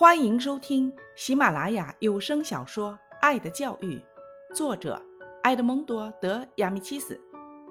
[0.00, 3.96] 欢迎收听喜马拉雅有声小说《爱的教育》，
[4.54, 4.98] 作者
[5.42, 7.20] 埃德蒙多·德亚米契斯，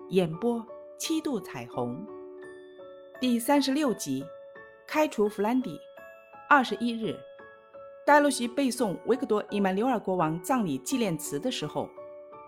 [0.09, 0.63] 演播
[0.99, 2.05] 七度彩虹，
[3.19, 4.23] 第三十六集，
[4.85, 5.79] 开除弗兰迪。
[6.47, 7.17] 二十一日，
[8.05, 11.89] 戴洛西背诵维克多·伊曼纽尔国王葬礼纪念词的时候，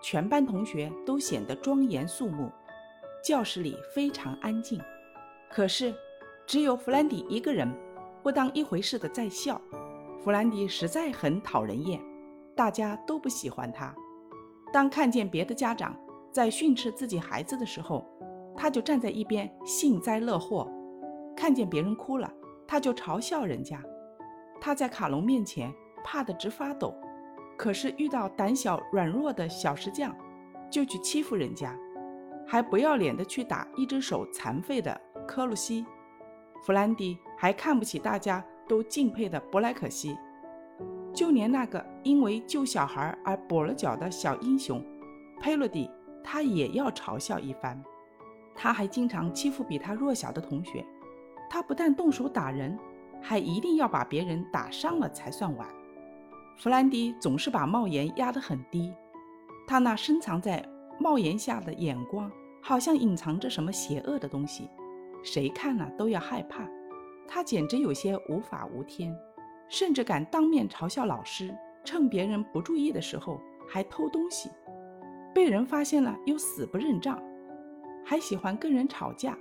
[0.00, 2.48] 全班同学都显得庄严肃穆，
[3.20, 4.80] 教室里非常安静。
[5.50, 5.92] 可是，
[6.46, 7.68] 只有弗兰迪一个人。
[8.22, 9.60] 不当一回事的在笑，
[10.22, 12.00] 弗兰迪实在很讨人厌，
[12.54, 13.92] 大家都不喜欢他。
[14.72, 15.96] 当看见别的家长
[16.30, 18.06] 在训斥自己孩子的时候，
[18.56, 20.68] 他就站在一边幸灾乐祸；
[21.36, 22.32] 看见别人哭了，
[22.66, 23.82] 他就嘲笑人家。
[24.60, 26.94] 他在卡隆面前怕得直发抖，
[27.58, 30.14] 可是遇到胆小软弱的小石匠，
[30.70, 31.76] 就去欺负人家，
[32.46, 35.84] 还不要脸的去打一只手残废的科鲁西。
[36.62, 40.16] 弗兰迪还看不起大家都敬佩的布莱克西，
[41.12, 44.80] 就连那个因为救小孩而跛了脚的小英雄
[45.40, 45.90] 佩洛迪，
[46.22, 47.82] 他也要嘲笑一番。
[48.54, 50.84] 他还经常欺负比他弱小的同学，
[51.50, 52.78] 他不但动手打人，
[53.20, 55.66] 还一定要把别人打伤了才算完。
[56.58, 58.94] 弗兰迪总是把帽檐压得很低，
[59.66, 60.64] 他那深藏在
[61.00, 64.70] 帽檐下的眼光，好像隐藏着什么邪恶的东西。
[65.22, 66.68] 谁看了都要害怕，
[67.26, 69.16] 他简直有些无法无天，
[69.68, 74.50] 甚至敢当面嘲笑老师，趁别人不注意的时候还偷东西，
[75.34, 77.22] 被人发现了又死不认账，
[78.04, 79.38] 还喜欢跟人吵架，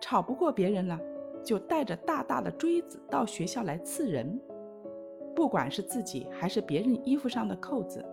[0.00, 0.98] 吵不过别人了，
[1.44, 4.40] 就带着大大的锥子到学校来刺人，
[5.34, 8.04] 不管是自己还是别人衣服上的扣子，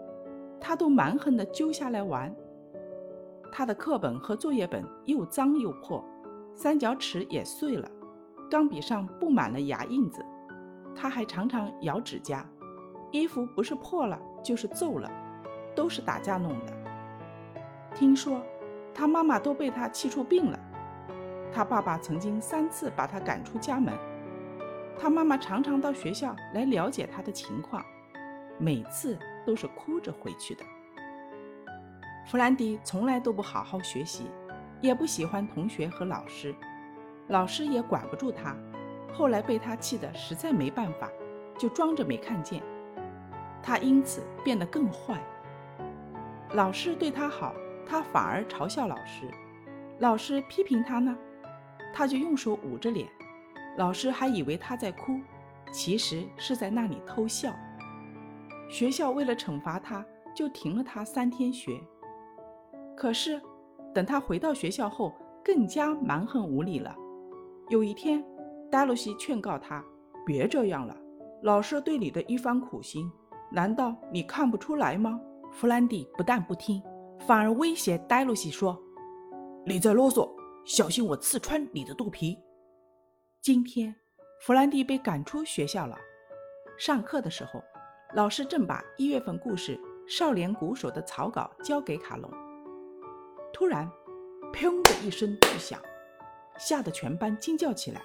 [0.60, 2.36] 他都蛮横地揪下来玩。
[3.52, 6.04] 他的课本和作业本又脏又破。
[6.56, 7.92] 三角尺也碎了，
[8.50, 10.26] 钢笔上布满了牙印子，
[10.96, 12.44] 他还常常咬指甲。
[13.12, 15.12] 衣服不是破了就是皱了，
[15.76, 16.74] 都是打架弄的。
[17.94, 18.42] 听说
[18.94, 20.60] 他妈妈都被他气出病了，
[21.54, 23.94] 他爸爸曾经三次把他赶出家门。
[24.98, 27.86] 他妈妈常常到学校来了解他的情况，
[28.58, 30.64] 每次都是哭着回去的。
[32.26, 34.28] 弗兰迪从来都不好好学习。
[34.82, 36.54] 也不喜欢同学和老师，
[37.30, 38.56] 老师也管不住他。
[39.14, 41.10] 后来被他气得实在没办法，
[41.58, 42.62] 就装着没看见。
[43.64, 45.20] 他因此变得更坏。
[46.54, 47.56] 老师对他好，
[47.86, 49.26] 他反而嘲笑老师；
[50.00, 51.18] 老师批评他呢，
[51.94, 53.08] 他就用手捂着脸。
[53.78, 55.20] 老师还以为他在哭，
[55.72, 57.54] 其实是在那里偷笑。
[58.70, 60.06] 学校为了惩罚他，
[60.36, 61.80] 就停了他三天学。
[62.96, 63.42] 可是。
[63.96, 66.94] 等他回到学校后，更加蛮横无理了。
[67.70, 68.22] 有一天，
[68.70, 69.82] 达洛西劝告他
[70.28, 70.94] ：“别这样了，
[71.44, 73.10] 老师对你的一番苦心，
[73.50, 75.18] 难道你看不出来吗？”
[75.50, 76.84] 弗兰迪不但不听，
[77.26, 78.78] 反而威胁戴洛西说
[79.66, 80.30] ：“你再啰嗦，
[80.66, 82.38] 小心我刺穿你的肚皮。”
[83.42, 83.96] 今天，
[84.42, 85.98] 弗兰迪被赶出学校了。
[86.78, 87.64] 上课的时候，
[88.14, 92.30] 老师正把一月份故事《少年鼓手》的草稿交给卡隆。
[93.56, 93.90] 突然，
[94.52, 95.82] 砰的一声巨响，
[96.58, 98.02] 吓得全班惊叫起来。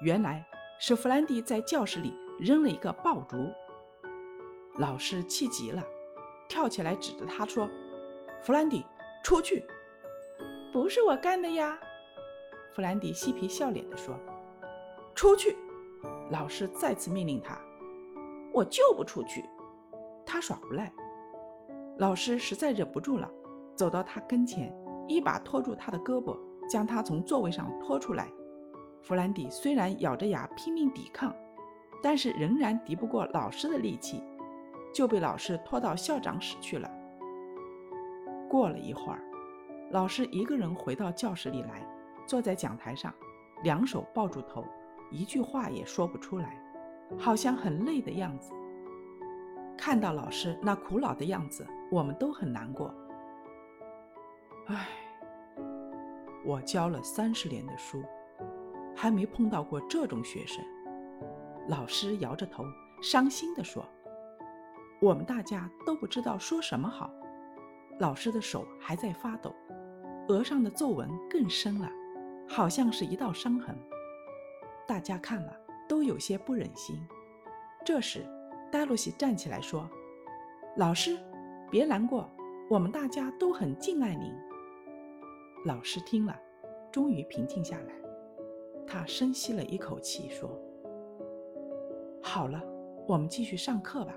[0.00, 0.46] 原来
[0.78, 3.52] 是弗兰迪在教室里扔了一个爆竹。
[4.76, 5.82] 老师气急了，
[6.48, 7.68] 跳起来指着他说
[8.40, 8.86] ：“弗兰迪，
[9.24, 9.66] 出去
[10.72, 11.76] ！”“不是我干的呀！”
[12.72, 14.14] 弗兰迪嬉皮笑脸地说。
[15.16, 15.56] “出去！”
[16.30, 17.58] 老师再次命令他。
[18.54, 19.44] “我就不出去！”
[20.24, 20.92] 他耍无赖。
[21.98, 23.28] 老师实在忍不住了。
[23.74, 24.74] 走到他跟前，
[25.08, 26.36] 一把拖住他的胳膊，
[26.68, 28.28] 将他从座位上拖出来。
[29.02, 31.34] 弗兰迪虽然咬着牙拼命抵抗，
[32.02, 34.22] 但是仍然敌不过老师的力气，
[34.92, 36.90] 就被老师拖到校长室去了。
[38.48, 39.22] 过了一会儿，
[39.90, 41.86] 老师一个人回到教室里来，
[42.26, 43.12] 坐在讲台上，
[43.62, 44.64] 两手抱住头，
[45.10, 46.60] 一句话也说不出来，
[47.18, 48.52] 好像很累的样子。
[49.78, 52.94] 看到老师那苦恼的样子，我们都很难过。
[54.72, 54.86] 唉，
[56.44, 58.04] 我教了三十年的书，
[58.94, 60.64] 还没碰到过这种学生。
[61.66, 62.64] 老师摇着头，
[63.02, 63.84] 伤心地说
[65.02, 67.10] ：“我们大家都不知道说什么好。”
[67.98, 69.52] 老师的手还在发抖，
[70.28, 71.90] 额上的皱纹更深了，
[72.48, 73.76] 好像是一道伤痕。
[74.86, 75.52] 大家看了
[75.88, 76.96] 都有些不忍心。
[77.84, 78.24] 这时，
[78.70, 79.90] 戴洛西站起来说
[80.78, 81.18] ：“老师，
[81.72, 82.30] 别难过，
[82.68, 84.32] 我们大家都很敬爱您。”
[85.64, 86.34] 老师听了，
[86.90, 87.94] 终于平静下来。
[88.86, 90.50] 他深吸了一口气，说
[92.22, 92.62] ：“好了。”
[93.08, 94.16] 我们继续上课吧。